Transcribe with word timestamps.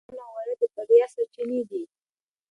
ایمان 0.13 0.19
او 0.25 0.33
غیرت 0.43 0.59
د 0.61 0.63
بریا 0.75 1.05
سرچینې 1.13 1.59
دي. 1.69 1.81